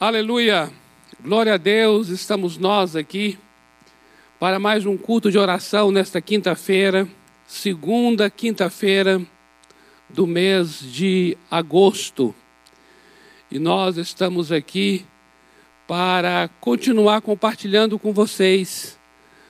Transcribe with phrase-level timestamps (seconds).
[0.00, 0.70] Aleluia!
[1.20, 3.36] Glória a Deus, estamos nós aqui
[4.38, 7.08] para mais um culto de oração nesta quinta-feira,
[7.48, 9.20] segunda quinta-feira
[10.08, 12.32] do mês de agosto.
[13.50, 15.04] E nós estamos aqui
[15.84, 18.96] para continuar compartilhando com vocês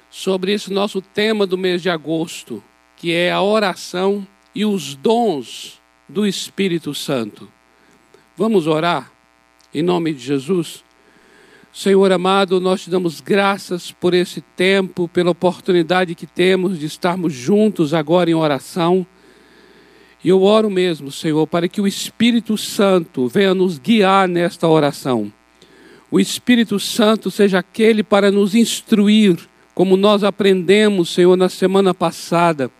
[0.08, 2.64] sobre esse nosso tema do mês de agosto,
[2.96, 5.78] que é a oração e os dons
[6.08, 7.52] do Espírito Santo.
[8.34, 9.17] Vamos orar?
[9.74, 10.82] Em nome de Jesus.
[11.70, 17.34] Senhor amado, nós te damos graças por esse tempo, pela oportunidade que temos de estarmos
[17.34, 19.06] juntos agora em oração.
[20.24, 25.30] E eu oro mesmo, Senhor, para que o Espírito Santo venha nos guiar nesta oração.
[26.10, 29.38] O Espírito Santo seja aquele para nos instruir,
[29.74, 32.70] como nós aprendemos, Senhor, na semana passada.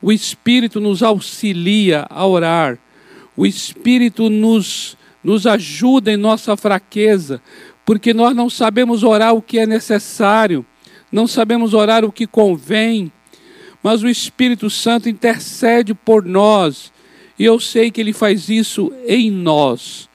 [0.00, 2.78] O Espírito nos auxilia a orar.
[3.34, 7.42] O Espírito nos nos ajuda em nossa fraqueza,
[7.84, 10.64] porque nós não sabemos orar o que é necessário,
[11.10, 13.10] não sabemos orar o que convém,
[13.82, 16.92] mas o Espírito Santo intercede por nós,
[17.38, 20.08] e eu sei que ele faz isso em nós.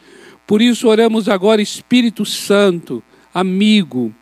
[0.45, 3.01] Por isso oramos agora, Espírito Santo,
[3.33, 4.13] amigo,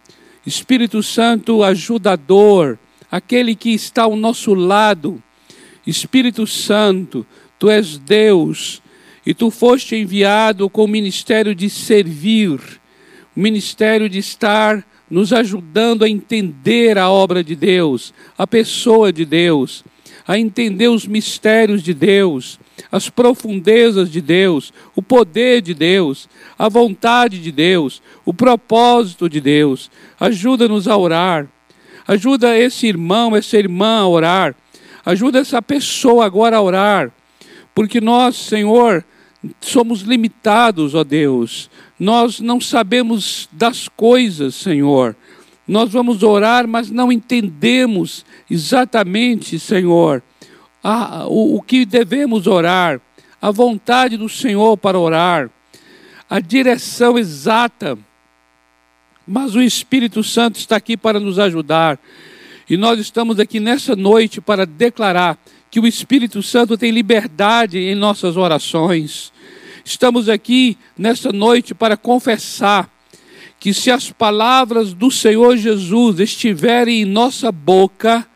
[0.45, 2.77] Espírito Santo ajudador,
[3.11, 5.21] aquele que está ao nosso lado.
[5.85, 7.25] Espírito Santo,
[7.59, 8.81] tu és Deus,
[9.25, 12.59] e tu foste enviado com o ministério de servir,
[13.35, 19.25] o ministério de estar nos ajudando a entender a obra de Deus, a pessoa de
[19.25, 19.83] Deus,
[20.25, 22.59] a entender os mistérios de Deus,
[22.91, 29.41] as profundezas de Deus, o poder de Deus, a vontade de Deus, o propósito de
[29.41, 29.91] Deus.
[30.19, 31.47] Ajuda-nos a orar.
[32.07, 34.55] Ajuda esse irmão, essa irmã a orar.
[35.05, 37.11] Ajuda essa pessoa agora a orar.
[37.73, 39.03] Porque nós, Senhor,
[39.59, 41.69] somos limitados, ó Deus.
[41.99, 45.15] Nós não sabemos das coisas, Senhor.
[45.67, 50.21] Nós vamos orar, mas não entendemos exatamente, Senhor,
[50.83, 52.99] a, o, o que devemos orar,
[53.41, 55.49] a vontade do Senhor para orar,
[56.29, 57.97] a direção exata.
[59.27, 61.99] Mas o Espírito Santo está aqui para nos ajudar.
[62.69, 65.37] E nós estamos aqui nessa noite para declarar
[65.71, 69.31] que o Espírito Santo tem liberdade em nossas orações.
[69.85, 72.91] Estamos aqui nesta noite para confessar
[73.57, 78.27] que se as palavras do Senhor Jesus estiverem em nossa boca,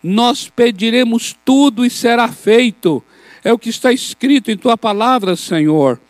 [0.00, 3.02] nós pediremos tudo e será feito.
[3.42, 6.00] É o que está escrito em tua palavra, Senhor.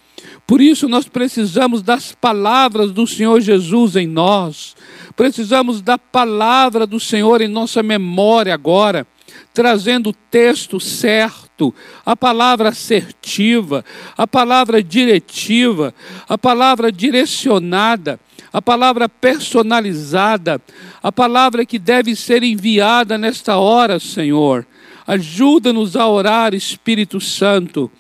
[0.46, 4.76] Por isso nós precisamos das palavras do Senhor Jesus em nós.
[5.16, 9.06] Precisamos da palavra do Senhor em nossa memória agora
[9.52, 13.84] trazendo o texto certo, a palavra assertiva,
[14.16, 15.94] a palavra diretiva,
[16.28, 18.20] a palavra direcionada,
[18.52, 20.60] a palavra personalizada,
[21.02, 24.66] a palavra que deve ser enviada nesta hora, Senhor.
[25.06, 27.90] Ajuda-nos a orar, Espírito Santo.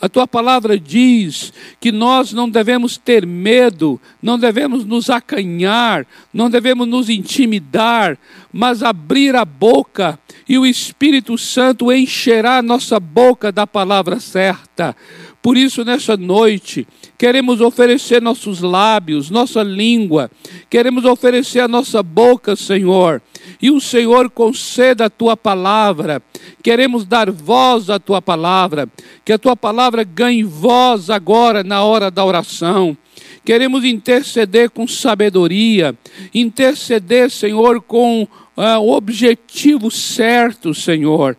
[0.00, 6.48] A tua palavra diz que nós não devemos ter medo, não devemos nos acanhar, não
[6.48, 8.16] devemos nos intimidar,
[8.50, 10.18] mas abrir a boca
[10.48, 14.96] e o Espírito Santo encherá nossa boca da palavra certa.
[15.42, 16.86] Por isso, nessa noite,
[17.16, 20.30] queremos oferecer nossos lábios, nossa língua,
[20.68, 23.22] queremos oferecer a nossa boca, Senhor,
[23.60, 26.22] e o Senhor conceda a tua palavra.
[26.62, 28.86] Queremos dar voz à tua palavra,
[29.24, 32.94] que a tua palavra ganhe voz agora na hora da oração.
[33.42, 35.96] Queremos interceder com sabedoria,
[36.34, 41.34] interceder, Senhor, com uh, o objetivo certo, Senhor.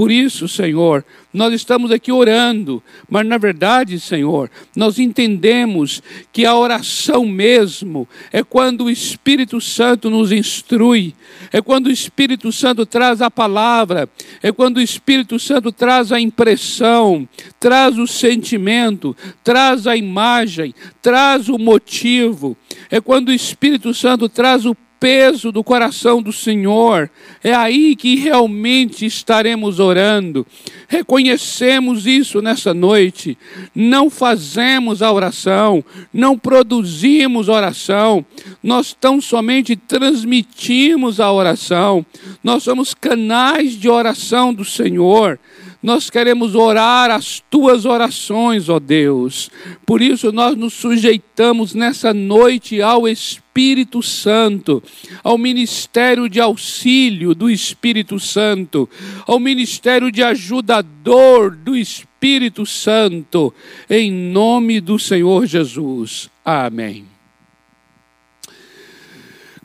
[0.00, 6.02] Por isso, Senhor, nós estamos aqui orando, mas na verdade, Senhor, nós entendemos
[6.32, 11.14] que a oração mesmo é quando o Espírito Santo nos instrui,
[11.52, 14.08] é quando o Espírito Santo traz a palavra,
[14.42, 17.28] é quando o Espírito Santo traz a impressão,
[17.60, 22.56] traz o sentimento, traz a imagem, traz o motivo,
[22.90, 27.10] é quando o Espírito Santo traz o peso do coração do Senhor.
[27.42, 30.46] É aí que realmente estaremos orando.
[30.86, 33.38] Reconhecemos isso nessa noite.
[33.74, 35.82] Não fazemos a oração,
[36.12, 38.24] não produzimos oração.
[38.62, 42.04] Nós tão somente transmitimos a oração.
[42.44, 45.38] Nós somos canais de oração do Senhor.
[45.82, 49.50] Nós queremos orar as tuas orações, ó Deus.
[49.86, 54.82] Por isso nós nos sujeitamos nessa noite ao Espírito Santo,
[55.24, 58.88] ao ministério de auxílio do Espírito Santo,
[59.26, 63.52] ao ministério de ajudador do Espírito Santo,
[63.88, 66.28] em nome do Senhor Jesus.
[66.44, 67.06] Amém.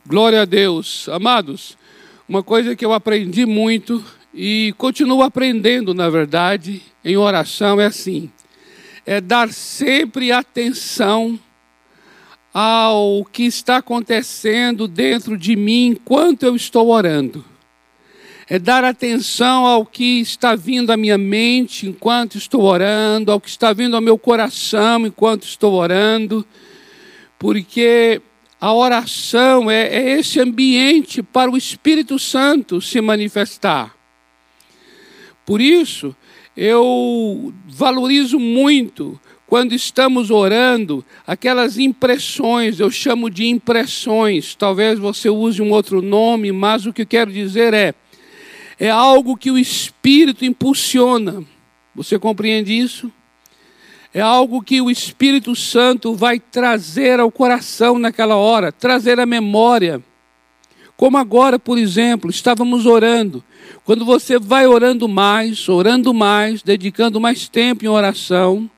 [0.06, 1.10] Glória a Deus.
[1.10, 1.76] Amados,
[2.26, 4.02] uma coisa que eu aprendi muito
[4.38, 8.30] e continuo aprendendo, na verdade, em oração é assim:
[9.06, 11.40] é dar sempre atenção
[12.52, 17.42] ao que está acontecendo dentro de mim enquanto eu estou orando.
[18.48, 23.48] É dar atenção ao que está vindo à minha mente enquanto estou orando, ao que
[23.48, 26.46] está vindo ao meu coração enquanto estou orando,
[27.38, 28.20] porque
[28.60, 33.95] a oração é, é esse ambiente para o Espírito Santo se manifestar.
[35.46, 36.14] Por isso,
[36.56, 45.62] eu valorizo muito quando estamos orando, aquelas impressões, eu chamo de impressões, talvez você use
[45.62, 47.94] um outro nome, mas o que eu quero dizer é:
[48.78, 51.44] é algo que o Espírito impulsiona.
[51.94, 53.10] Você compreende isso?
[54.16, 60.02] é algo que o Espírito Santo vai trazer ao coração naquela hora, trazer à memória.
[60.96, 63.44] Como agora, por exemplo, estávamos orando.
[63.84, 68.70] Quando você vai orando mais, orando mais, dedicando mais tempo em oração,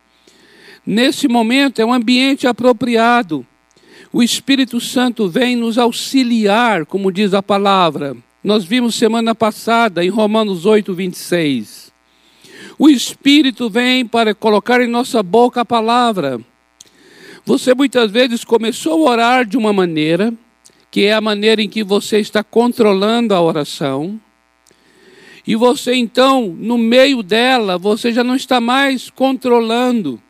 [0.84, 3.46] nesse momento é um ambiente apropriado.
[4.12, 8.16] O Espírito Santo vem nos auxiliar, como diz a palavra.
[8.42, 11.92] Nós vimos semana passada em Romanos 8, 26.
[12.78, 16.40] O Espírito vem para colocar em nossa boca a palavra.
[17.44, 20.32] Você muitas vezes começou a orar de uma maneira,
[20.90, 24.20] que é a maneira em que você está controlando a oração,
[25.48, 30.20] e você então, no meio dela, você já não está mais controlando.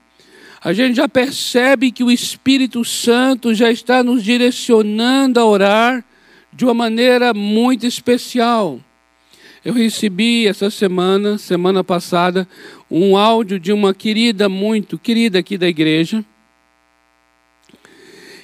[0.62, 6.04] A gente já percebe que o Espírito Santo já está nos direcionando a orar
[6.52, 8.78] de uma maneira muito especial.
[9.64, 12.48] Eu recebi essa semana, semana passada,
[12.88, 16.24] um áudio de uma querida, muito querida aqui da igreja.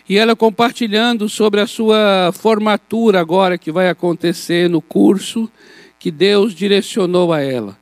[0.06, 5.50] E ela compartilhando sobre a sua formatura agora que vai acontecer no curso
[5.98, 7.78] que Deus direcionou a ela.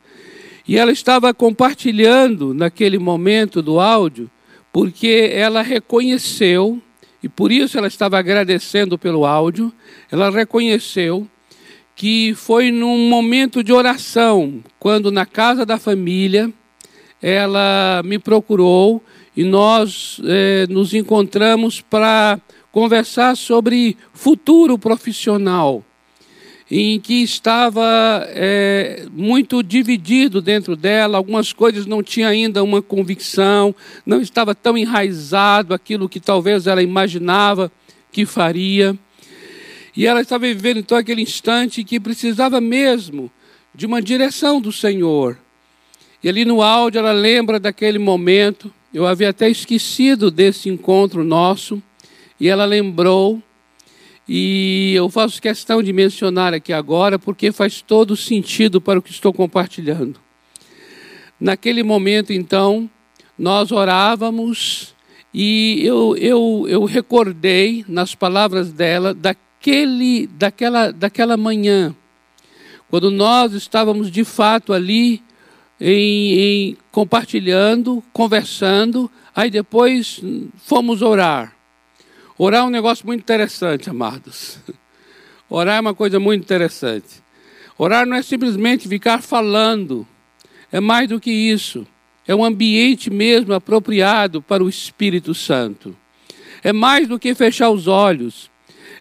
[0.66, 4.30] E ela estava compartilhando naquele momento do áudio,
[4.72, 6.80] porque ela reconheceu,
[7.20, 9.72] e por isso ela estava agradecendo pelo áudio,
[10.10, 11.26] ela reconheceu
[11.96, 16.52] que foi num momento de oração, quando na casa da família
[17.20, 19.02] ela me procurou
[19.36, 22.40] e nós é, nos encontramos para
[22.70, 25.84] conversar sobre futuro profissional,
[26.70, 33.74] em que estava é, muito dividido dentro dela, algumas coisas não tinha ainda uma convicção,
[34.06, 37.70] não estava tão enraizado aquilo que talvez ela imaginava
[38.10, 38.96] que faria.
[39.94, 43.30] E ela estava vivendo então aquele instante que precisava mesmo
[43.74, 45.38] de uma direção do Senhor.
[46.24, 48.72] E ali no áudio ela lembra daquele momento.
[48.92, 51.82] Eu havia até esquecido desse encontro nosso.
[52.38, 53.42] E ela lembrou.
[54.28, 59.10] E eu faço questão de mencionar aqui agora, porque faz todo sentido para o que
[59.10, 60.20] estou compartilhando.
[61.40, 62.88] Naquele momento, então,
[63.36, 64.94] nós orávamos
[65.34, 71.94] e eu, eu, eu recordei nas palavras dela da daquele, daquela, daquela manhã,
[72.90, 75.22] quando nós estávamos de fato ali
[75.80, 80.20] em, em, compartilhando, conversando, aí depois
[80.56, 81.54] fomos orar.
[82.38, 84.58] Orar é um negócio muito interessante, amados.
[85.48, 87.22] Orar é uma coisa muito interessante.
[87.76, 90.06] Orar não é simplesmente ficar falando,
[90.70, 91.86] é mais do que isso.
[92.26, 95.96] É um ambiente mesmo apropriado para o Espírito Santo.
[96.62, 98.50] É mais do que fechar os olhos.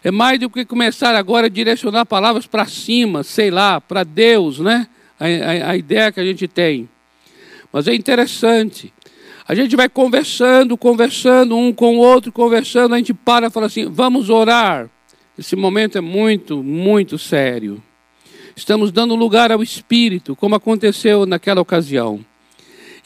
[0.04, 4.58] É mais do que começar agora a direcionar palavras para cima, sei lá, para Deus,
[4.58, 4.88] né?
[5.22, 6.88] A, a, a, ideia que a gente tem.
[7.72, 8.92] Mas é interessante.
[9.46, 13.66] A gente vai conversando, conversando, um com o outro, conversando, a gente para e fala
[13.66, 14.90] assim: vamos orar.
[15.38, 17.82] Esse momento é muito, muito sério.
[18.54, 22.20] Estamos dando lugar ao Espírito, como aconteceu naquela ocasião.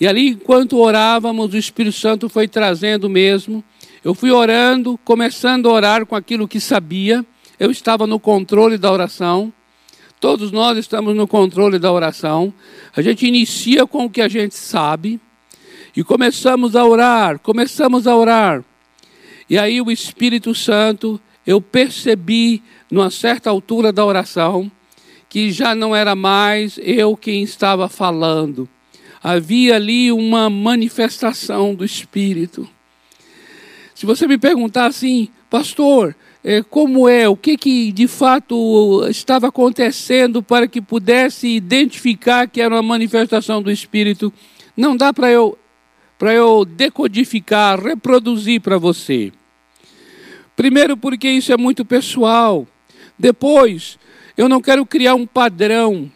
[0.00, 3.64] E ali, enquanto orávamos, o Espírito Santo foi trazendo mesmo
[4.06, 7.26] eu fui orando, começando a orar com aquilo que sabia.
[7.58, 9.52] Eu estava no controle da oração.
[10.20, 12.52] Todos nós estamos no controle da oração.
[12.96, 15.20] A gente inicia com o que a gente sabe
[15.94, 18.64] e começamos a orar, começamos a orar.
[19.48, 24.70] E aí o Espírito Santo, eu percebi, numa certa altura da oração,
[25.28, 28.68] que já não era mais eu quem estava falando.
[29.22, 32.68] Havia ali uma manifestação do Espírito.
[33.94, 36.14] Se você me perguntar assim, pastor,
[36.70, 42.74] como é, o que, que de fato estava acontecendo para que pudesse identificar que era
[42.74, 44.32] uma manifestação do Espírito,
[44.76, 45.58] não dá para eu,
[46.20, 49.32] eu decodificar, reproduzir para você.
[50.54, 52.66] Primeiro, porque isso é muito pessoal.
[53.18, 53.98] Depois,
[54.36, 56.10] eu não quero criar um padrão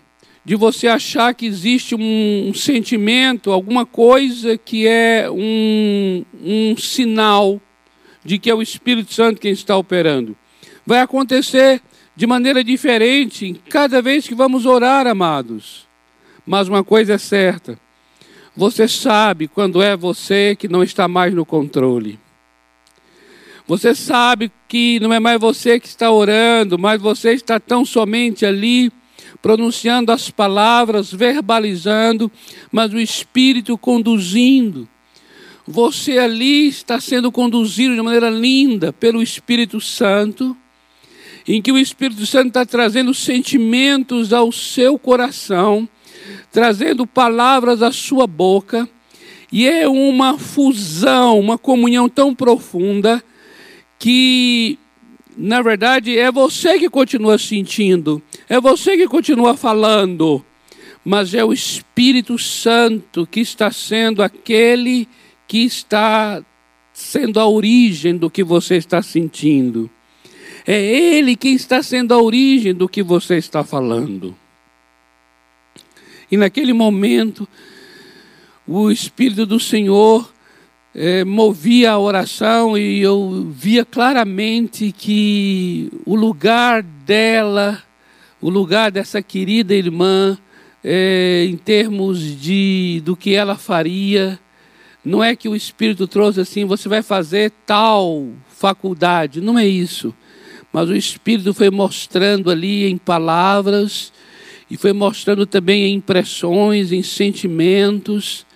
[0.45, 7.61] de você achar que existe um, sentimento, alguma coisa que é um, um sinal
[8.25, 10.37] de que é o Espírito Santo quem está operando.
[10.87, 11.81] Vai acontecer
[12.17, 15.87] de maneira diferente cada vez que vamos orar, amados.
[16.47, 17.79] Mas uma coisa é certa:
[18.57, 22.19] você sabe quando é você que não está mais no controle.
[23.67, 28.45] Você sabe que não é mais você que está orando, mas você está tão somente
[28.45, 28.93] ali
[29.41, 32.31] pronunciando as palavras, verbalizando,
[32.71, 34.89] mas o Espírito conduzindo.
[35.71, 40.57] Você ali está sendo conduzido de maneira linda pelo Espírito Santo,
[41.47, 45.89] em que o Espírito Santo está trazendo sentimentos ao seu coração,
[46.51, 48.89] trazendo palavras à sua boca,
[49.53, 53.23] e é uma fusão, uma comunhão tão profunda
[53.97, 54.77] que,
[55.37, 60.45] na verdade, é você que continua sentindo, é você que continua falando,
[61.05, 66.43] mas é o Espírito Santo que está sendo aquele que está
[66.93, 69.91] sendo a origem do que você está sentindo.
[70.67, 74.37] É Ele quem está sendo a origem do que você está falando.
[76.31, 77.49] E naquele momento,
[78.67, 80.33] o Espírito do Senhor
[80.95, 87.83] é, movia a oração e eu via claramente que o lugar dela,
[88.41, 90.39] o lugar dessa querida irmã,
[90.85, 94.39] é, em termos de do que ela faria,
[95.05, 100.15] não é que o Espírito trouxe assim, você vai fazer tal faculdade, não é isso.
[100.73, 104.13] Mas o Espírito foi mostrando ali em palavras
[104.71, 108.47] e foi mostrando também em impressões, em sentimentos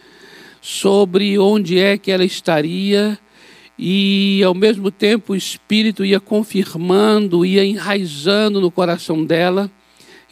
[0.61, 3.19] sobre onde é que ela estaria
[3.79, 9.71] e ao mesmo tempo o Espírito ia confirmando, ia enraizando no coração dela.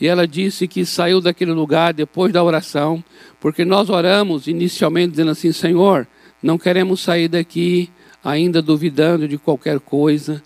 [0.03, 3.03] E ela disse que saiu daquele lugar depois da oração,
[3.41, 6.07] porque nós oramos inicialmente dizendo assim: Senhor,
[6.43, 7.89] não queremos sair daqui
[8.23, 10.43] ainda duvidando de qualquer coisa.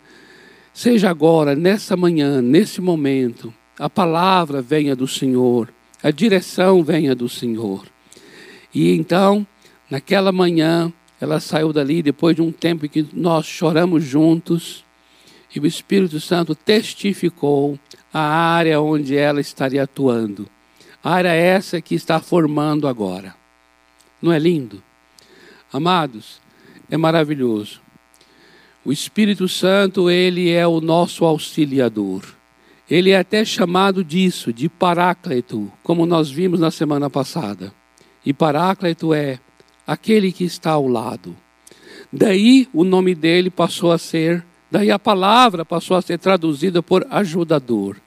[0.72, 5.72] Seja agora, nessa manhã, nesse momento, a palavra venha do Senhor,
[6.02, 7.84] a direção venha do Senhor.
[8.72, 9.46] E então
[9.88, 14.84] Naquela manhã, ela saiu dali depois de um tempo que nós choramos juntos
[15.54, 17.78] e o Espírito Santo testificou
[18.18, 20.48] a área onde ela estaria atuando.
[21.04, 23.34] A área essa que está formando agora.
[24.22, 24.82] Não é lindo?
[25.70, 26.40] Amados,
[26.90, 27.82] é maravilhoso.
[28.82, 32.22] O Espírito Santo, ele é o nosso auxiliador.
[32.88, 37.70] Ele é até chamado disso, de Paráclito, como nós vimos na semana passada.
[38.24, 39.38] E Paráclito é
[39.86, 41.36] aquele que está ao lado.
[42.10, 47.06] Daí o nome dele passou a ser, daí a palavra passou a ser traduzida por
[47.10, 47.98] ajudador.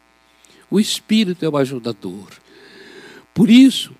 [0.70, 2.28] O Espírito é o ajudador.
[3.34, 3.94] Por isso,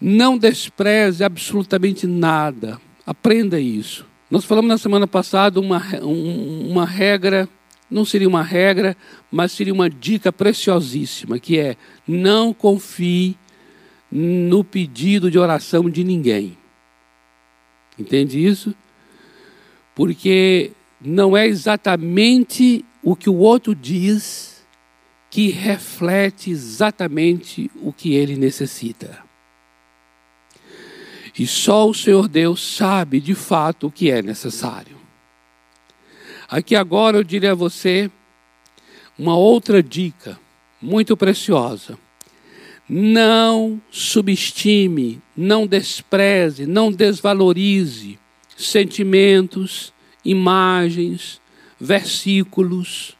[0.00, 2.80] não despreze absolutamente nada.
[3.06, 4.04] Aprenda isso.
[4.30, 7.48] Nós falamos na semana passada uma, uma regra,
[7.90, 8.96] não seria uma regra,
[9.30, 11.76] mas seria uma dica preciosíssima, que é
[12.06, 13.36] não confie
[14.10, 16.56] no pedido de oração de ninguém.
[17.98, 18.74] Entende isso?
[19.94, 24.51] Porque não é exatamente o que o outro diz
[25.32, 29.18] que reflete exatamente o que ele necessita.
[31.38, 34.94] E só o Senhor Deus sabe de fato o que é necessário.
[36.46, 38.10] Aqui agora eu diria a você
[39.18, 40.38] uma outra dica
[40.82, 41.98] muito preciosa.
[42.86, 48.18] Não subestime, não despreze, não desvalorize
[48.54, 51.40] sentimentos, imagens,
[51.80, 53.16] versículos,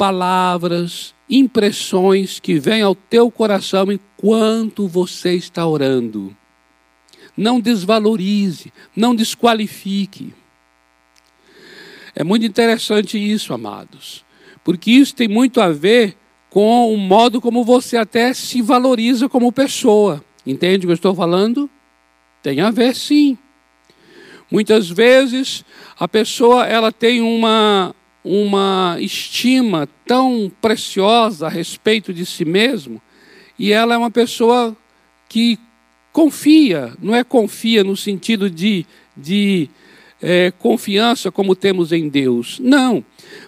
[0.00, 6.34] palavras, impressões que vêm ao teu coração enquanto você está orando.
[7.36, 10.32] Não desvalorize, não desqualifique.
[12.14, 14.24] É muito interessante isso, amados,
[14.64, 16.16] porque isso tem muito a ver
[16.48, 20.24] com o modo como você até se valoriza como pessoa.
[20.46, 21.68] Entende o que eu estou falando?
[22.42, 23.36] Tem a ver, sim.
[24.50, 25.62] Muitas vezes
[25.98, 33.00] a pessoa ela tem uma uma estima tão preciosa a respeito de si mesmo
[33.58, 34.76] e ela é uma pessoa
[35.28, 35.58] que
[36.12, 38.86] confia, não é confia no sentido de,
[39.16, 39.68] de
[40.20, 43.04] é, confiança como temos em Deus, não,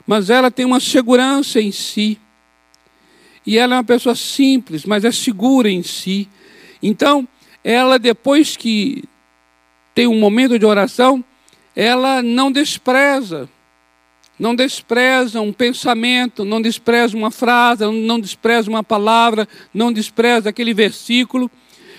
[0.07, 2.19] mas ela tem uma segurança em si,
[3.47, 6.29] e ela é uma pessoa simples, mas é segura em si.
[6.81, 7.27] Então,
[7.65, 9.03] ela, depois que
[9.95, 11.25] tem um momento de oração,
[11.75, 13.49] ela não despreza
[14.39, 20.75] não despreza um pensamento, não despreza uma frase, não despreza uma palavra, não despreza aquele
[20.75, 21.51] versículo,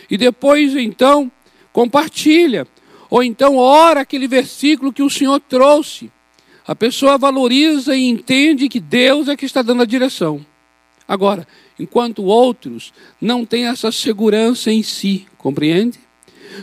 [0.09, 1.31] e depois então
[1.71, 2.67] compartilha,
[3.09, 6.11] ou então ora aquele versículo que o Senhor trouxe.
[6.65, 10.45] A pessoa valoriza e entende que Deus é que está dando a direção.
[11.07, 11.47] Agora,
[11.77, 15.99] enquanto outros não têm essa segurança em si, compreende?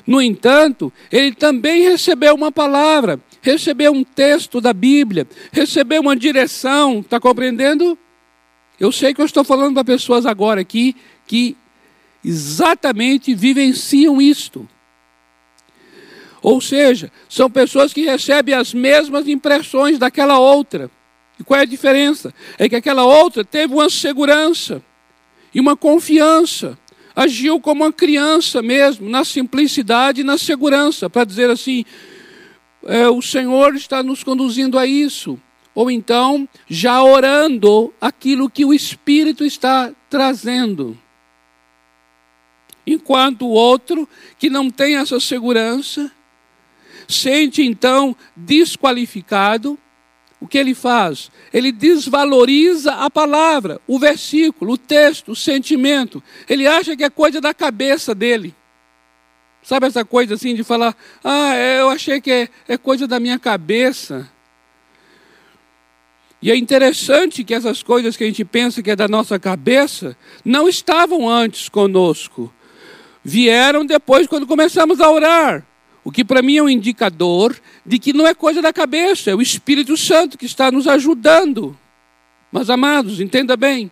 [0.06, 7.00] No entanto, ele também recebeu uma palavra, recebeu um texto da Bíblia, recebeu uma direção,
[7.00, 7.98] está compreendendo?
[8.78, 11.56] Eu sei que eu estou falando para pessoas agora aqui que
[12.24, 14.68] exatamente vivenciam isto.
[16.42, 20.90] Ou seja, são pessoas que recebem as mesmas impressões daquela outra.
[21.38, 22.34] E qual é a diferença?
[22.58, 24.82] É que aquela outra teve uma segurança
[25.54, 26.78] e uma confiança.
[27.14, 31.84] Agiu como uma criança mesmo, na simplicidade e na segurança, para dizer assim:
[32.84, 35.40] é, o Senhor está nos conduzindo a isso.
[35.74, 40.98] Ou então, já orando aquilo que o Espírito está trazendo.
[42.86, 44.08] Enquanto o outro,
[44.38, 46.10] que não tem essa segurança,
[47.08, 49.78] sente então desqualificado,
[50.40, 51.30] o que ele faz?
[51.52, 56.22] Ele desvaloriza a palavra, o versículo, o texto, o sentimento.
[56.48, 58.54] Ele acha que é coisa da cabeça dele.
[59.70, 63.20] Sabe essa coisa assim de falar, ah, é, eu achei que é, é coisa da
[63.20, 64.28] minha cabeça.
[66.42, 70.16] E é interessante que essas coisas que a gente pensa que é da nossa cabeça
[70.44, 72.52] não estavam antes conosco.
[73.22, 75.64] Vieram depois quando começamos a orar.
[76.02, 79.36] O que para mim é um indicador de que não é coisa da cabeça, é
[79.36, 81.78] o Espírito Santo que está nos ajudando.
[82.50, 83.88] Mas amados, entenda bem,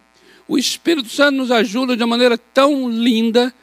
[0.49, 3.55] o Espírito Santo nos ajuda de uma maneira tão linda,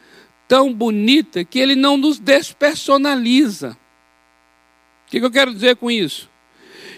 [0.48, 3.78] tão bonita, que ele não nos despersonaliza.
[5.08, 6.30] O que eu quero dizer com isso?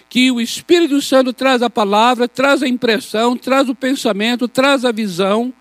[0.09, 4.91] Que o Espírito Santo traz a palavra, traz a impressão, traz o pensamento, traz a
[4.91, 5.53] visão,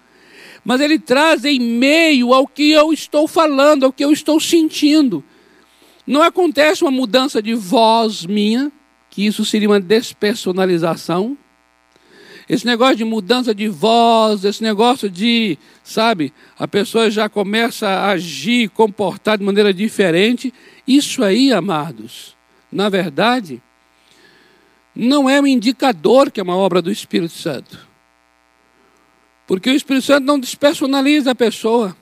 [0.65, 5.23] mas ele traz em meio ao que eu estou falando, ao que eu estou sentindo.
[6.07, 8.71] Não acontece uma mudança de voz minha,
[9.11, 11.37] que isso seria uma despersonalização.
[12.49, 18.11] Esse negócio de mudança de voz, esse negócio de, sabe, a pessoa já começa a
[18.11, 20.55] agir, comportar de maneira diferente.
[20.87, 22.37] Isso aí, amados,
[22.71, 23.61] na verdade,
[24.95, 27.87] não é um indicador que é uma obra do Espírito Santo.
[29.45, 31.97] Porque o Espírito Santo não despersonaliza a pessoa.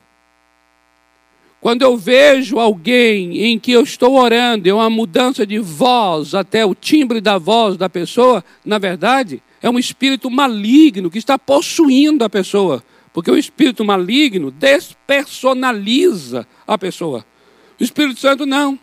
[1.58, 6.64] Quando eu vejo alguém em que eu estou orando, é uma mudança de voz, até
[6.66, 12.22] o timbre da voz da pessoa, na verdade, é um espírito maligno que está possuindo
[12.22, 12.84] a pessoa.
[13.14, 17.24] Porque o espírito maligno despersonaliza a pessoa.
[17.80, 18.78] O Espírito Santo não.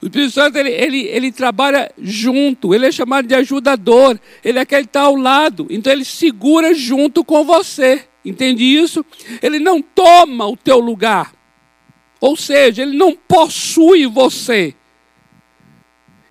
[0.00, 4.62] O Espírito Santo ele, ele, ele trabalha junto, ele é chamado de ajudador, ele é
[4.62, 8.06] aquele que está ao lado, então ele segura junto com você.
[8.24, 9.04] Entende isso?
[9.42, 11.34] Ele não toma o teu lugar.
[12.22, 14.74] Ou seja, ele não possui você.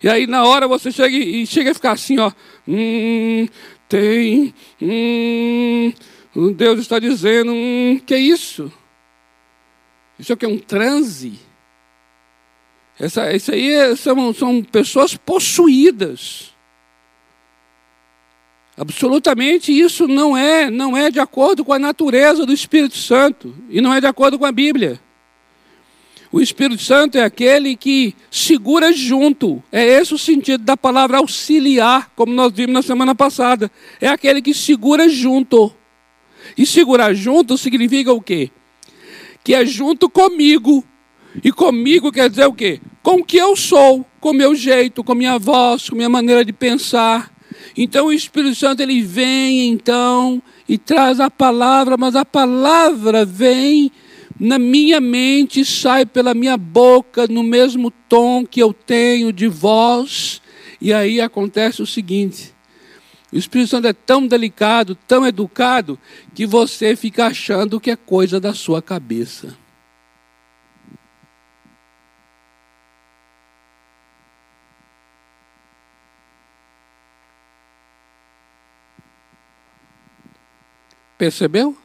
[0.02, 2.32] E aí na hora você chega e chega a ficar assim, ó.
[2.68, 3.48] Hum,
[3.90, 4.54] tem.
[4.82, 5.94] Hum,
[6.56, 7.52] Deus está dizendo.
[7.52, 8.72] Hum, que é isso?
[10.18, 11.40] Isso é um transe.
[13.00, 16.54] Essa, isso aí é, são, são pessoas possuídas.
[18.76, 23.82] Absolutamente isso não é, não é de acordo com a natureza do Espírito Santo e
[23.82, 25.00] não é de acordo com a Bíblia.
[26.34, 29.62] O Espírito Santo é aquele que segura junto.
[29.72, 33.72] É esse o sentido da palavra auxiliar, como nós vimos na semana passada.
[34.02, 35.72] É aquele que segura junto.
[36.58, 38.50] E segurar junto significa o quê?
[39.44, 40.84] Que é junto comigo.
[41.44, 42.82] E comigo quer dizer o quê?
[43.04, 46.52] Com o que eu sou, com meu jeito, com minha voz, com minha maneira de
[46.52, 47.32] pensar.
[47.78, 53.92] Então o Espírito Santo ele vem então e traz a palavra, mas a palavra vem
[54.44, 60.42] na minha mente, sai pela minha boca no mesmo tom que eu tenho de voz.
[60.82, 62.54] E aí acontece o seguinte:
[63.32, 65.98] o Espírito Santo é tão delicado, tão educado,
[66.36, 69.58] que você fica achando que é coisa da sua cabeça.
[81.18, 81.83] Percebeu?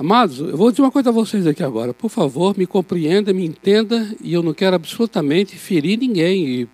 [0.00, 1.92] Amados, eu vou dizer uma coisa a vocês aqui agora.
[1.92, 6.68] Por favor, me compreenda, me entenda, e eu não quero absolutamente ferir ninguém,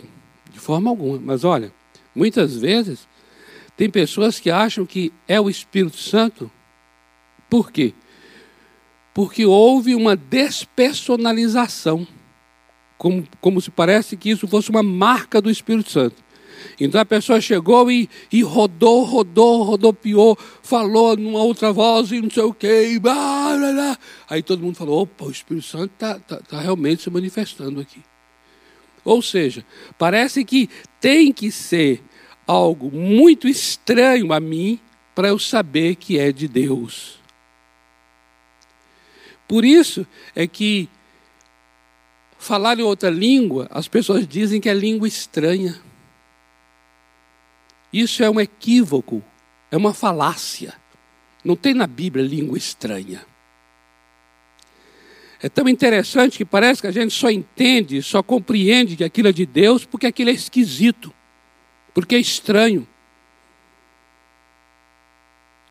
[0.52, 1.18] de forma alguma.
[1.18, 1.72] Mas olha,
[2.14, 3.08] muitas vezes
[3.78, 6.50] tem pessoas que acham que é o Espírito Santo.
[7.48, 7.94] Por quê?
[9.14, 12.06] Porque houve uma despersonalização.
[12.98, 16.22] como, como se parece que isso fosse uma marca do Espírito Santo.
[16.80, 22.30] Então a pessoa chegou e, e rodou, rodou, rodopiou, falou numa outra voz e não
[22.30, 22.98] sei o quê.
[23.00, 23.98] blá, blá, blá.
[24.28, 28.02] Aí todo mundo falou: opa, o Espírito Santo está tá, tá realmente se manifestando aqui.
[29.04, 29.64] Ou seja,
[29.98, 30.68] parece que
[31.00, 32.02] tem que ser
[32.46, 34.80] algo muito estranho a mim
[35.14, 37.18] para eu saber que é de Deus.
[39.46, 40.88] Por isso é que
[42.38, 45.80] falar em outra língua, as pessoas dizem que é língua estranha.
[47.94, 49.22] Isso é um equívoco,
[49.70, 50.74] é uma falácia.
[51.44, 53.24] Não tem na Bíblia língua estranha.
[55.40, 59.32] É tão interessante que parece que a gente só entende, só compreende que aquilo é
[59.32, 61.14] de Deus porque aquilo é esquisito,
[61.94, 62.84] porque é estranho.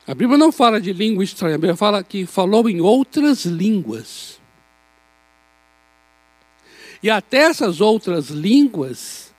[0.07, 4.39] A Bíblia não fala de língua estranha, a Bíblia fala que falou em outras línguas.
[7.01, 9.32] E até essas outras línguas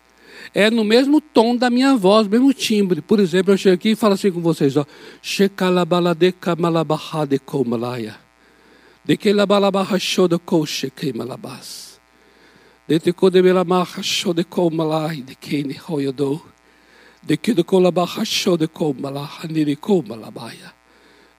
[0.54, 3.02] é no mesmo tom da minha voz, mesmo timbre.
[3.02, 4.86] Por exemplo, eu chego aqui e falo assim com vocês, ó.
[5.20, 8.16] Shekalabaladeka malabahadeko malaya.
[9.04, 12.00] De que labalabaha shodoko shekei malabas.
[12.86, 16.40] De te kode melamaha shodeko malai de kene hoyodo.
[17.20, 20.72] De que de kolabaha shodeko malaha niriko malabaya.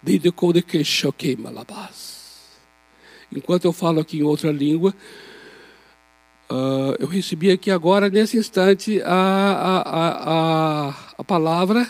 [0.03, 2.51] De de kode que shokei malabas.
[3.33, 4.93] Enquanto eu falo aqui em outra língua,
[6.49, 11.89] Uh, eu recebi aqui agora, nesse instante, a, a, a, a, palavra.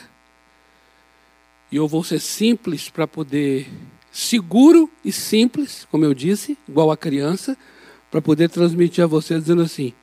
[1.71, 3.67] E eu vou ser simples para poder,
[4.11, 7.57] seguro e simples, como eu disse, igual a criança,
[8.09, 9.93] para poder transmitir a você dizendo assim: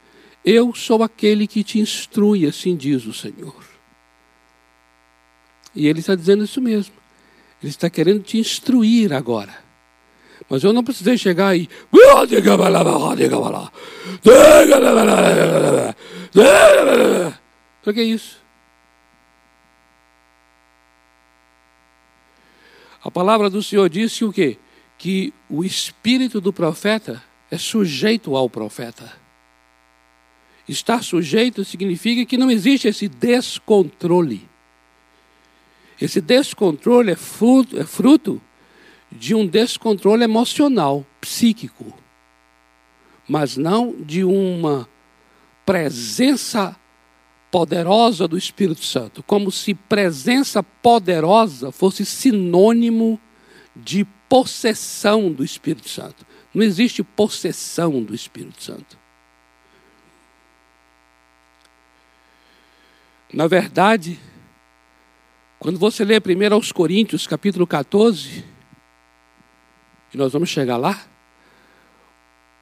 [0.45, 3.73] Eu sou aquele que te instrui, assim diz o Senhor.
[5.75, 6.95] E ele está dizendo isso mesmo.
[7.63, 9.62] Ele está querendo te instruir agora.
[10.49, 11.69] Mas eu não precisei chegar aí.
[17.83, 18.43] Por que isso?
[23.05, 24.57] A palavra do Senhor disse o quê?
[24.97, 29.13] Que o espírito do profeta é sujeito ao profeta.
[30.69, 34.49] Estar sujeito significa que não existe esse descontrole.
[36.01, 38.41] Esse descontrole é fruto, é fruto
[39.13, 41.97] de um descontrole emocional, psíquico,
[43.29, 44.89] mas não de uma
[45.65, 46.77] presença
[47.51, 53.21] poderosa do Espírito Santo, como se presença poderosa fosse sinônimo
[53.77, 56.27] de possessão do Espírito Santo.
[56.55, 58.99] Não existe possessão do Espírito Santo.
[63.33, 64.19] Na verdade,
[65.59, 68.45] quando você lê primeiro aos Coríntios, capítulo 14,
[70.13, 71.01] e nós vamos chegar lá.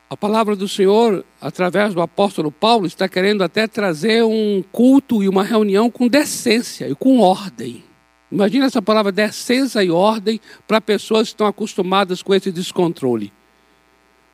[0.09, 5.29] A palavra do Senhor, através do apóstolo Paulo, está querendo até trazer um culto e
[5.29, 7.85] uma reunião com decência e com ordem.
[8.31, 13.33] Imagina essa palavra decência e ordem para pessoas que estão acostumadas com esse descontrole.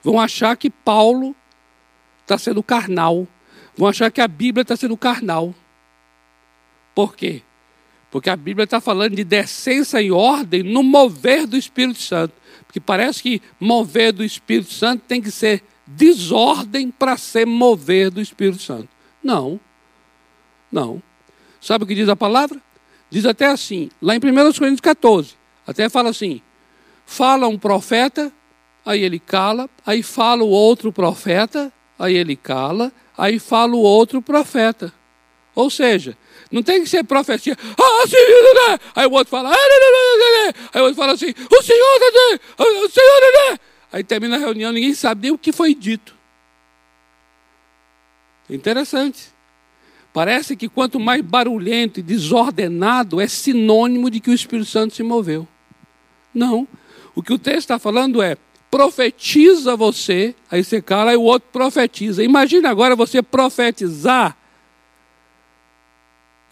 [0.03, 1.35] Vão achar que Paulo
[2.23, 3.27] está sendo carnal.
[3.77, 5.55] Vão achar que a Bíblia está sendo carnal.
[6.95, 7.43] Por quê?
[8.11, 12.35] Porque a Bíblia está falando de decência e ordem no mover do Espírito Santo.
[12.67, 18.21] Porque parece que mover do Espírito Santo tem que ser desordem para ser mover do
[18.21, 18.89] Espírito Santo.
[19.23, 19.61] Não.
[20.71, 21.03] Não.
[21.61, 22.61] Sabe o que diz a palavra?
[23.11, 24.21] Diz até assim, lá em 1
[24.53, 25.35] Coríntios 14,
[25.67, 26.41] até fala assim:
[27.05, 28.33] fala um profeta,
[28.85, 34.21] aí ele cala, aí fala o outro profeta, aí ele cala, aí fala o outro
[34.21, 34.93] profeta.
[35.55, 36.17] Ou seja,
[36.51, 37.57] não tem que ser profecia.
[37.79, 38.05] Ah,
[38.71, 38.79] né?
[38.95, 39.51] Aí o outro fala.
[39.53, 41.99] Ah, Aí o outro fala assim: o senhor,
[42.59, 43.59] o senhor,
[43.93, 46.15] Aí termina a reunião, ninguém sabe nem o que foi dito.
[48.49, 49.35] Interessante.
[50.13, 55.03] Parece que quanto mais barulhento e desordenado é sinônimo de que o Espírito Santo se
[55.03, 55.47] moveu.
[56.33, 56.67] Não.
[57.15, 58.37] O que o texto está falando é:
[58.71, 62.23] profetiza você, aí você cala, aí o outro profetiza.
[62.23, 64.37] Imagina agora você profetizar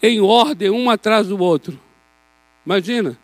[0.01, 1.79] em ordem, um atrás do outro.
[2.65, 3.17] Imagina.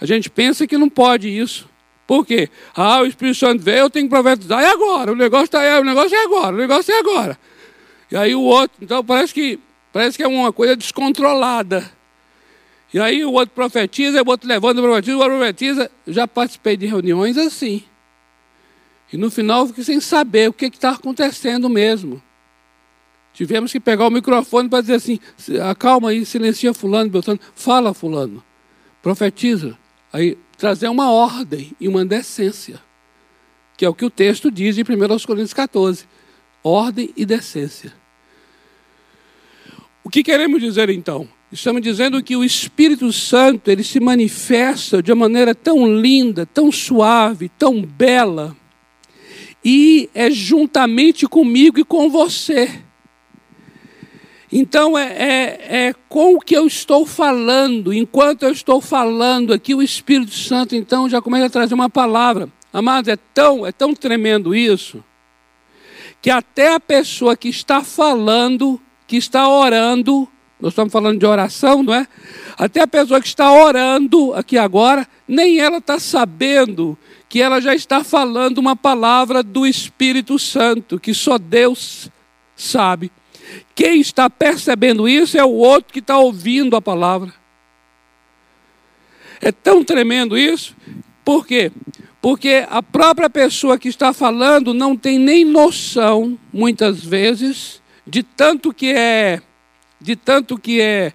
[0.00, 1.68] A gente pensa que não pode isso.
[2.06, 2.48] Por quê?
[2.74, 4.62] Ah, o Espírito Santo veio, eu tenho que profetizar.
[4.62, 5.12] E agora?
[5.12, 7.38] O negócio, tá, o negócio é agora, o negócio é agora.
[8.10, 9.60] E aí o outro, então parece que,
[9.92, 11.90] parece que é uma coisa descontrolada.
[12.92, 15.90] E aí o outro profetiza, o outro levanta, profetiza, o outro profetiza.
[16.06, 17.84] Eu já participei de reuniões assim.
[19.12, 22.22] E no final eu fiquei sem saber o que está acontecendo mesmo.
[23.38, 25.20] Tivemos que pegar o microfone para dizer assim:
[25.70, 28.42] acalma aí, silencia Fulano, Beltrano, fala Fulano,
[29.00, 29.78] profetiza.
[30.12, 32.80] Aí trazer uma ordem e uma decência,
[33.76, 34.84] que é o que o texto diz em 1
[35.24, 36.04] Coríntios 14.
[36.64, 37.92] ordem e decência.
[40.02, 41.28] O que queremos dizer então?
[41.52, 46.72] Estamos dizendo que o Espírito Santo ele se manifesta de uma maneira tão linda, tão
[46.72, 48.56] suave, tão bela,
[49.64, 52.87] e é juntamente comigo e com você.
[54.50, 59.74] Então é, é, é, com o que eu estou falando, enquanto eu estou falando aqui,
[59.74, 62.48] o Espírito Santo então já começa a trazer uma palavra.
[62.72, 65.04] Amados, é tão, é tão tremendo isso,
[66.20, 70.28] que até a pessoa que está falando, que está orando,
[70.60, 72.06] nós estamos falando de oração, não é?
[72.56, 77.74] Até a pessoa que está orando aqui agora, nem ela está sabendo que ela já
[77.74, 82.10] está falando uma palavra do Espírito Santo, que só Deus
[82.56, 83.12] sabe.
[83.74, 87.32] Quem está percebendo isso é o outro que está ouvindo a palavra.
[89.40, 90.76] É tão tremendo isso.
[91.24, 91.70] Por quê?
[92.20, 98.72] Porque a própria pessoa que está falando não tem nem noção, muitas vezes, de tanto
[98.72, 99.40] que é
[100.00, 101.12] de tanto que é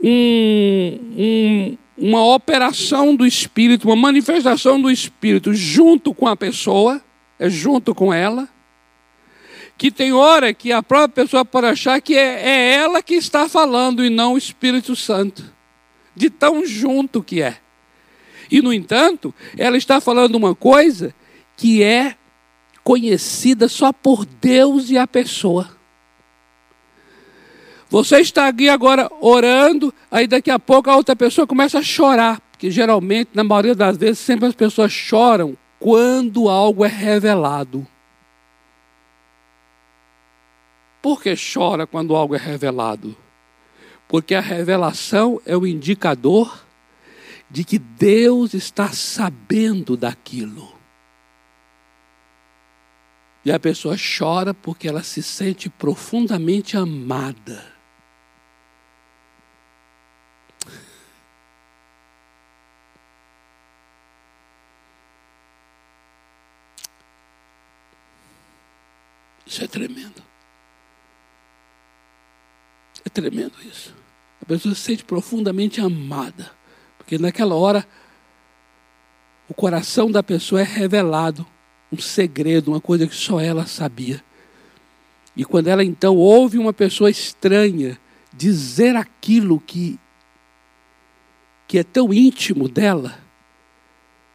[0.00, 7.02] um, um, uma operação do Espírito, uma manifestação do Espírito junto com a pessoa,
[7.38, 8.48] é junto com ela,
[9.78, 13.48] que tem hora que a própria pessoa pode achar que é, é ela que está
[13.48, 15.54] falando e não o Espírito Santo,
[16.16, 17.58] de tão junto que é.
[18.50, 21.14] E, no entanto, ela está falando uma coisa
[21.56, 22.16] que é
[22.82, 25.68] conhecida só por Deus e a pessoa.
[27.88, 32.40] Você está aqui agora orando, aí daqui a pouco a outra pessoa começa a chorar,
[32.50, 37.86] porque geralmente, na maioria das vezes, sempre as pessoas choram quando algo é revelado.
[41.00, 43.16] Por que chora quando algo é revelado?
[44.08, 46.64] Porque a revelação é o indicador
[47.50, 50.76] de que Deus está sabendo daquilo.
[53.44, 57.78] E a pessoa chora porque ela se sente profundamente amada.
[69.46, 70.27] Isso é tremendo.
[73.18, 73.92] Tremendo isso.
[74.40, 76.52] A pessoa se sente profundamente amada.
[76.96, 77.84] Porque naquela hora,
[79.48, 81.44] o coração da pessoa é revelado.
[81.90, 84.22] Um segredo, uma coisa que só ela sabia.
[85.36, 87.98] E quando ela então ouve uma pessoa estranha
[88.32, 89.98] dizer aquilo que,
[91.66, 93.18] que é tão íntimo dela,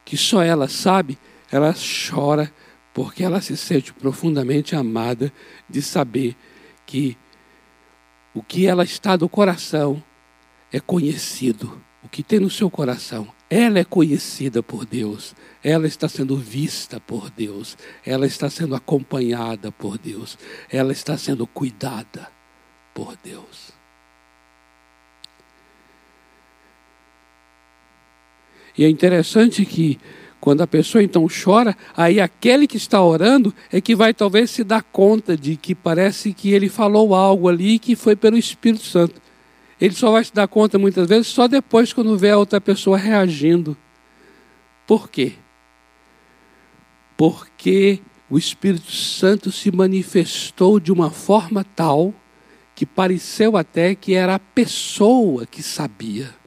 [0.04, 1.18] que só ela sabe,
[1.50, 2.52] ela chora
[2.94, 5.32] porque ela se sente profundamente amada
[5.70, 6.36] de saber
[6.86, 7.18] que
[8.34, 10.04] o que ela está do coração
[10.72, 11.82] é conhecido.
[12.04, 17.00] O que tem no seu coração, ela é conhecida por Deus, ela está sendo vista
[17.00, 20.38] por Deus, ela está sendo acompanhada por Deus,
[20.70, 22.30] ela está sendo cuidada
[22.94, 23.72] por Deus.
[28.78, 30.00] E é interessante que
[30.44, 34.62] quando a pessoa então chora, aí aquele que está orando é que vai talvez se
[34.62, 39.22] dar conta de que parece que ele falou algo ali que foi pelo Espírito Santo.
[39.80, 42.98] Ele só vai se dar conta muitas vezes só depois quando vê a outra pessoa
[42.98, 43.78] reagindo.
[44.86, 45.32] Por quê?
[47.16, 52.14] Porque o Espírito Santo se manifestou de uma forma tal
[52.76, 56.43] que pareceu até que era a pessoa que sabia.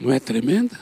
[0.00, 0.78] Não é tremenda?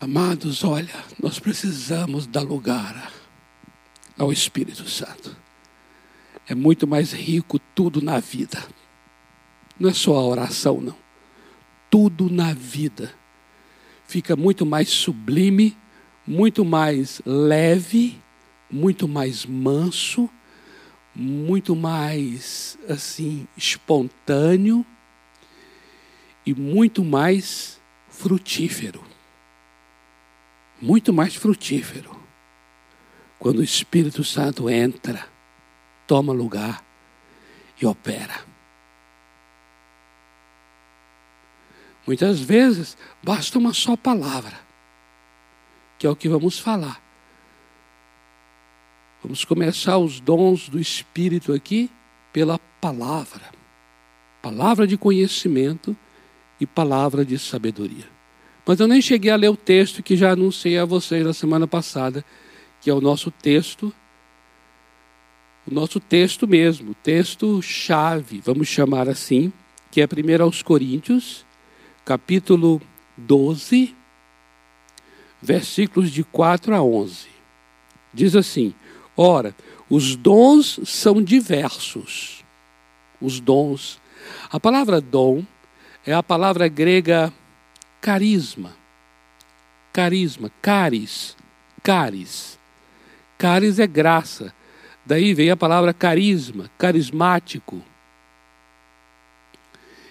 [0.00, 3.12] Amados, olha, nós precisamos dar lugar
[4.16, 5.36] ao Espírito Santo.
[6.46, 8.62] É muito mais rico tudo na vida.
[9.80, 10.96] Não é só a oração, não.
[11.90, 13.12] Tudo na vida
[14.06, 15.76] fica muito mais sublime,
[16.24, 18.20] muito mais leve,
[18.70, 20.30] muito mais manso,
[21.16, 24.86] muito mais assim espontâneo
[26.46, 29.02] e muito mais frutífero.
[30.80, 32.14] Muito mais frutífero.
[33.38, 35.26] Quando o Espírito Santo entra,
[36.06, 36.84] toma lugar
[37.80, 38.44] e opera.
[42.06, 44.58] Muitas vezes basta uma só palavra,
[45.98, 47.02] que é o que vamos falar.
[49.22, 51.90] Vamos começar os dons do Espírito aqui
[52.30, 53.50] pela palavra.
[54.42, 55.96] Palavra de conhecimento
[56.60, 58.08] e palavra de sabedoria.
[58.66, 61.66] Mas eu nem cheguei a ler o texto que já anunciei a vocês na semana
[61.66, 62.24] passada,
[62.80, 63.92] que é o nosso texto,
[65.66, 69.52] o nosso texto mesmo, texto chave, vamos chamar assim,
[69.90, 71.44] que é 1 aos Coríntios,
[72.04, 72.80] capítulo
[73.16, 73.94] 12,
[75.40, 77.28] versículos de 4 a 11.
[78.12, 78.74] Diz assim:
[79.16, 79.54] Ora,
[79.88, 82.44] os dons são diversos.
[83.20, 84.00] Os dons.
[84.50, 85.44] A palavra dom
[86.06, 87.32] é a palavra grega
[88.00, 88.72] carisma.
[89.92, 91.36] Carisma, caris,
[91.82, 92.58] caris.
[93.38, 94.54] Caris é graça.
[95.06, 97.82] Daí vem a palavra carisma, carismático.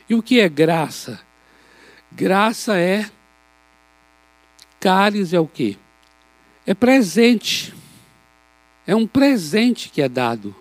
[0.10, 1.20] E o que é graça?
[2.12, 3.10] Graça é
[4.80, 5.78] caris é o quê?
[6.66, 7.74] É presente.
[8.86, 10.56] É um presente que é dado.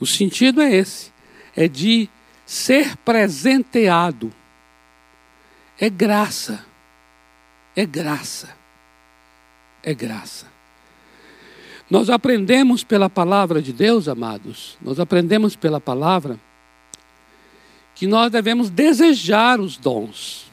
[0.00, 1.12] O sentido é esse,
[1.54, 2.08] é de
[2.46, 4.32] ser presenteado.
[5.78, 6.64] É graça.
[7.74, 8.48] É graça.
[9.82, 10.46] É graça.
[11.90, 16.38] Nós aprendemos pela palavra de Deus, amados, nós aprendemos pela palavra
[17.94, 20.50] que nós devemos desejar os dons.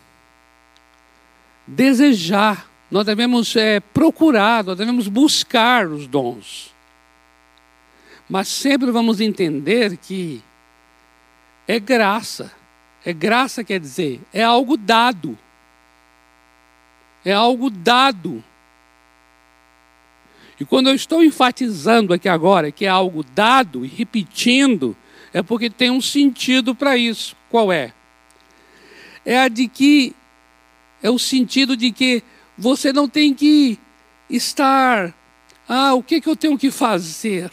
[1.65, 2.69] Desejar.
[2.89, 6.73] Nós devemos é, procurar, nós devemos buscar os dons.
[8.29, 10.43] Mas sempre vamos entender que
[11.67, 12.51] é graça.
[13.05, 15.37] É graça quer dizer, é algo dado.
[17.25, 18.43] É algo dado.
[20.59, 24.95] E quando eu estou enfatizando aqui agora que é algo dado e repetindo,
[25.33, 27.35] é porque tem um sentido para isso.
[27.49, 27.93] Qual é?
[29.25, 30.15] É a de que
[31.01, 32.23] é o sentido de que
[32.57, 33.77] você não tem que
[34.29, 35.13] estar,
[35.67, 37.51] ah, o que, que eu tenho que fazer?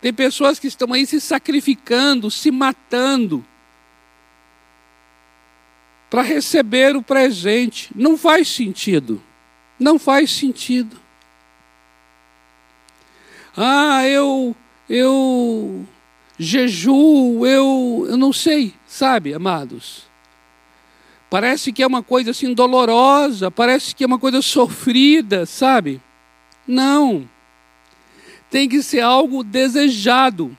[0.00, 3.44] Tem pessoas que estão aí se sacrificando, se matando
[6.08, 7.90] para receber o presente.
[7.94, 9.22] Não faz sentido.
[9.78, 10.98] Não faz sentido.
[13.56, 14.56] Ah, eu
[14.88, 15.86] eu
[16.38, 20.08] jejuo, eu eu não sei, sabe, amados?
[21.28, 26.00] Parece que é uma coisa assim dolorosa, parece que é uma coisa sofrida, sabe?
[26.66, 27.28] Não
[28.50, 30.56] tem que ser algo desejado.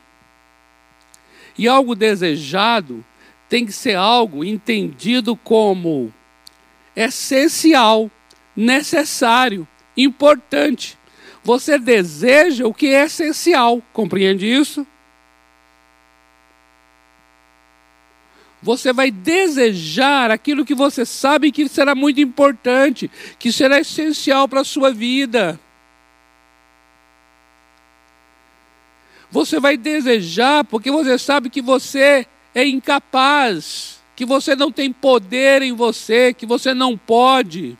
[1.58, 3.04] E algo desejado
[3.50, 6.12] tem que ser algo entendido como
[6.96, 8.10] essencial,
[8.56, 10.98] necessário, importante.
[11.44, 14.88] Você deseja o que é essencial, compreende isso?
[18.62, 24.62] Você vai desejar aquilo que você sabe que será muito importante, que será essencial para
[24.62, 25.60] a sua vida.
[29.32, 35.62] Você vai desejar porque você sabe que você é incapaz, que você não tem poder
[35.62, 37.78] em você, que você não pode.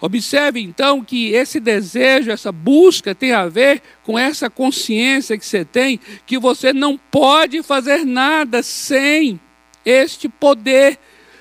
[0.00, 5.64] Observe então que esse desejo, essa busca tem a ver com essa consciência que você
[5.64, 9.40] tem, que você não pode fazer nada sem
[9.84, 10.98] este poder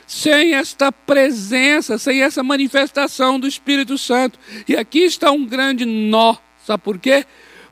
[0.07, 4.39] sem esta presença, sem essa manifestação do Espírito Santo.
[4.65, 7.25] E aqui está um grande nó, sabe por quê?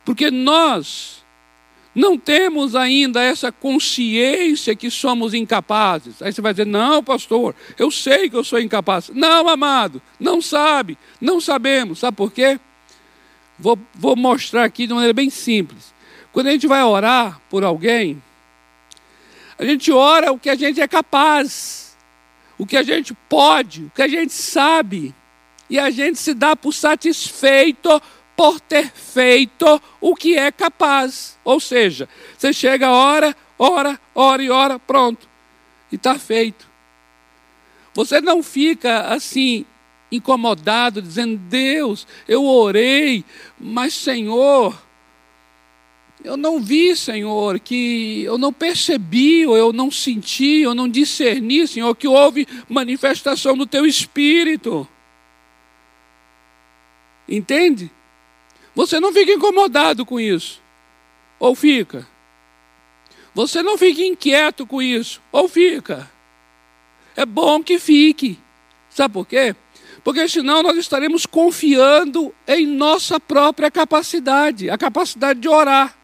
[0.03, 1.23] Porque nós
[1.95, 6.21] não temos ainda essa consciência que somos incapazes.
[6.21, 9.09] Aí você vai dizer: não, pastor, eu sei que eu sou incapaz.
[9.13, 11.99] Não, amado, não sabe, não sabemos.
[11.99, 12.59] Sabe por quê?
[13.57, 15.95] Vou, vou mostrar aqui de uma maneira bem simples.
[16.33, 18.21] Quando a gente vai orar por alguém,
[19.57, 21.84] a gente ora o que a gente é capaz
[22.57, 25.13] o que a gente pode, o que a gente sabe,
[25.69, 28.01] e a gente se dá por satisfeito
[28.35, 31.37] por ter feito o que é capaz.
[31.43, 35.27] Ou seja, você chega hora, hora, hora e hora, pronto,
[35.91, 36.69] e está feito.
[37.93, 39.65] Você não fica assim
[40.11, 43.23] incomodado, dizendo: Deus, eu orei,
[43.57, 44.84] mas Senhor,
[46.25, 51.67] eu não vi, Senhor, que eu não percebi, ou eu não senti, ou não discerni,
[51.67, 54.87] Senhor, que houve manifestação do teu espírito.
[57.29, 57.91] Entende?
[58.73, 60.61] Você não fica incomodado com isso.
[61.39, 62.07] Ou fica?
[63.35, 65.21] Você não fica inquieto com isso.
[65.31, 66.09] Ou fica?
[67.15, 68.39] É bom que fique.
[68.89, 69.55] Sabe por quê?
[70.03, 75.95] Porque senão nós estaremos confiando em nossa própria capacidade, a capacidade de orar.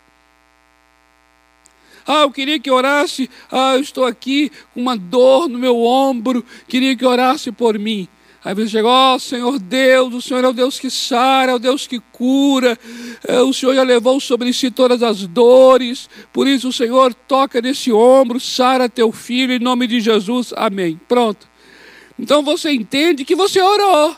[2.05, 3.29] Ah, eu queria que orasse.
[3.51, 6.43] Ah, eu estou aqui com uma dor no meu ombro.
[6.67, 8.07] Queria que orasse por mim.
[8.43, 11.55] Aí você chega, ó oh, Senhor Deus, o Senhor é o Deus que sara, é
[11.55, 12.75] o Deus que cura,
[13.27, 17.61] é, o Senhor já levou sobre si todas as dores, por isso o Senhor toca
[17.61, 20.99] nesse ombro, sara teu filho em nome de Jesus, amém.
[21.07, 21.47] Pronto.
[22.17, 24.15] Então você entende que você orou.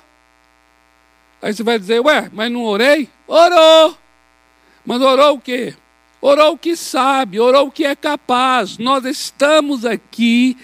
[1.42, 3.10] Aí você vai dizer, ué, mas não orei?
[3.28, 3.98] Orou.
[4.86, 5.74] Mas orou o quê?
[6.24, 8.78] Orou o que sabe, orou o que é capaz.
[8.78, 10.56] Nós estamos aqui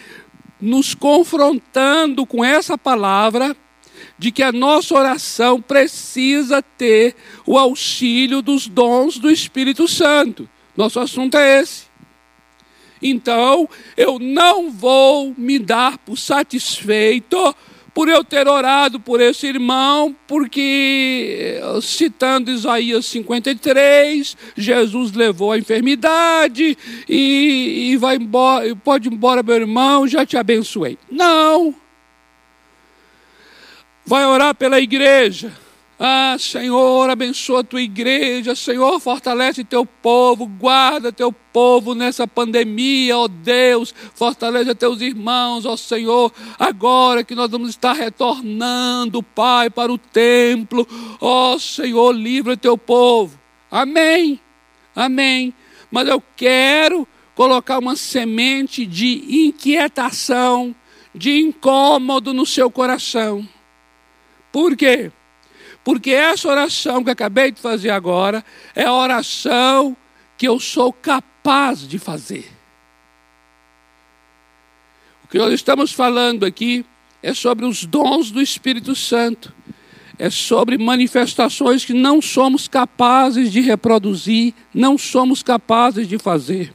[0.59, 3.55] nos confrontando com essa palavra
[4.17, 7.13] de que a nossa oração precisa ter
[7.45, 10.49] o auxílio dos dons do Espírito Santo.
[10.77, 11.89] Nosso assunto é esse.
[13.01, 17.53] Então, eu não vou me dar por satisfeito
[17.93, 26.77] por eu ter orado por esse irmão, porque, citando Isaías 53, Jesus levou a enfermidade
[27.07, 30.97] e, e vai embora, pode ir embora, meu irmão, já te abençoei.
[31.09, 31.75] Não.
[34.05, 35.51] Vai orar pela igreja
[36.01, 43.17] ah, Senhor, abençoa a tua igreja, Senhor, fortalece teu povo, guarda teu povo nessa pandemia,
[43.17, 49.91] ó Deus, fortalece teus irmãos, ó Senhor, agora que nós vamos estar retornando, Pai, para
[49.91, 50.87] o templo,
[51.19, 53.37] ó Senhor, livra teu povo.
[53.69, 54.39] Amém,
[54.95, 55.53] amém.
[55.91, 60.73] Mas eu quero colocar uma semente de inquietação,
[61.13, 63.45] de incômodo no seu coração.
[64.49, 65.11] Por quê?
[65.83, 68.43] Porque essa oração que acabei de fazer agora
[68.75, 69.95] é a oração
[70.37, 72.49] que eu sou capaz de fazer.
[75.23, 76.85] O que nós estamos falando aqui
[77.21, 79.53] é sobre os dons do Espírito Santo.
[80.17, 86.73] É sobre manifestações que não somos capazes de reproduzir, não somos capazes de fazer.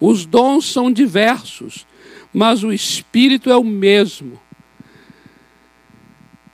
[0.00, 1.86] Os dons são diversos,
[2.32, 4.40] mas o Espírito é o mesmo.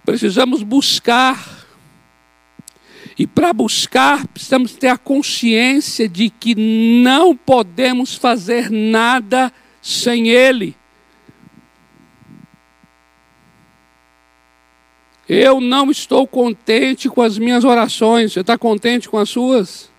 [0.04, 1.61] Precisamos buscar
[3.18, 10.74] e para buscar, precisamos ter a consciência de que não podemos fazer nada sem Ele.
[15.28, 18.32] Eu não estou contente com as minhas orações.
[18.32, 19.90] Você está contente com as suas?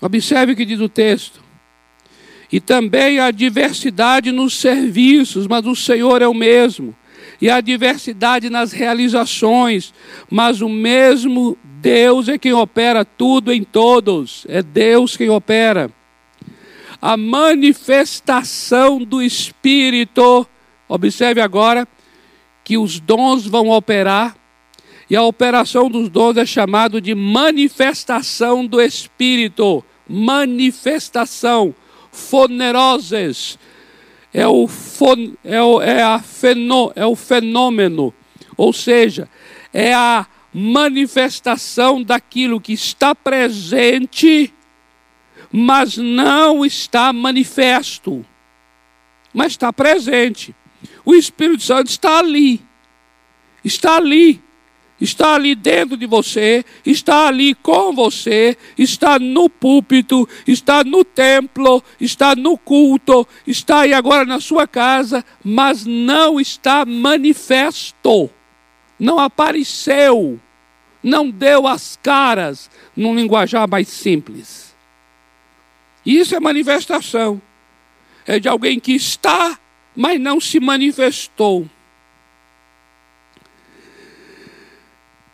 [0.00, 1.42] Observe o que diz o texto.
[2.52, 6.94] E também a diversidade nos serviços, mas o Senhor é o mesmo
[7.40, 9.92] e a diversidade nas realizações,
[10.30, 15.90] mas o mesmo Deus é quem opera tudo em todos, é Deus quem opera.
[17.00, 20.46] A manifestação do Espírito,
[20.88, 21.86] observe agora
[22.64, 24.36] que os dons vão operar,
[25.08, 31.74] e a operação dos dons é chamado de manifestação do Espírito, manifestação,
[32.10, 33.58] foneroses,
[34.36, 34.68] é o,
[35.42, 38.12] é o, é a fenô, é o fenômeno,
[38.54, 39.30] ou seja,
[39.72, 44.52] é a manifestação daquilo que está presente,
[45.50, 48.26] mas não está manifesto,
[49.32, 50.54] mas está presente.
[51.02, 52.60] O Espírito Santo está ali,
[53.64, 54.42] está ali,
[55.00, 61.82] está ali dentro de você, está ali com você, está no púlpito, está no templo,
[62.00, 68.30] está no culto, está aí agora na sua casa, mas não está manifesto,
[68.98, 70.40] não apareceu,
[71.02, 74.74] não deu as caras num linguajar mais simples.
[76.04, 77.42] Isso é manifestação.
[78.24, 79.58] É de alguém que está,
[79.94, 81.68] mas não se manifestou.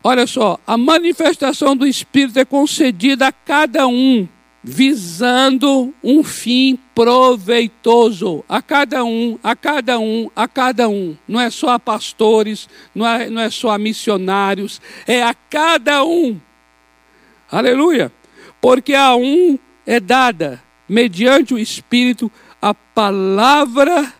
[0.04, 4.26] Olha só, a manifestação do Espírito é concedida a cada um,
[4.62, 8.44] visando um fim proveitoso.
[8.48, 11.16] A cada um, a cada um, a cada um.
[11.28, 16.04] Não é só a pastores, não é, não é só a missionários, é a cada
[16.04, 16.40] um.
[17.50, 18.10] Aleluia!
[18.60, 22.30] Porque a um é dada, mediante o Espírito,
[22.60, 24.12] a palavra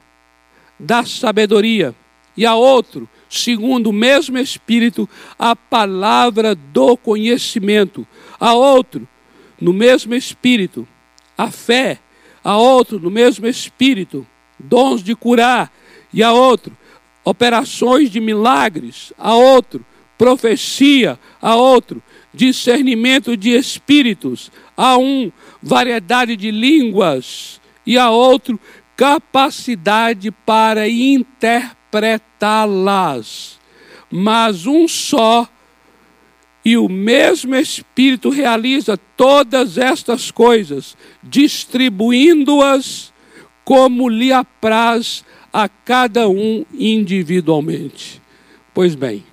[0.79, 1.95] da sabedoria,
[2.37, 5.09] e a outro, segundo o mesmo Espírito,
[5.39, 8.07] a palavra do conhecimento.
[8.39, 9.09] A outro,
[9.59, 10.87] no mesmo Espírito,
[11.37, 11.99] a fé.
[12.45, 14.27] A outro, no mesmo Espírito,
[14.59, 15.73] dons de curar.
[16.13, 16.77] E a outro,
[17.25, 19.15] operações de milagres.
[19.17, 19.85] A outro,
[20.19, 21.19] profecia.
[21.41, 22.03] A outro,
[22.35, 24.53] discernimento de espíritos.
[24.77, 27.61] A um, variedade de línguas.
[27.87, 28.61] E a outro,
[28.95, 33.61] capacidade para interpretar interpretá-las,
[34.11, 35.47] mas um só
[36.65, 43.13] e o mesmo Espírito realiza todas estas coisas, distribuindo-as
[43.65, 48.23] como lhe apraz a cada um individualmente.
[48.73, 49.25] Pois bem,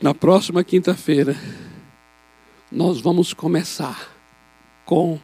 [0.00, 1.36] na próxima quinta-feira,
[2.70, 4.12] nós vamos começar
[4.84, 5.18] com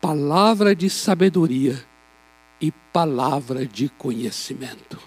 [0.00, 1.89] palavra de sabedoria
[2.60, 5.00] e palavra de conhecimento.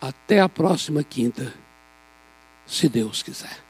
[0.00, 1.54] Até a próxima quinta,
[2.66, 3.65] se Deus quiser.